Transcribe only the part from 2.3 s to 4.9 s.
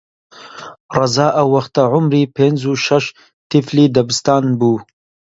پێنج و شەش تیفلی دەبستان بوو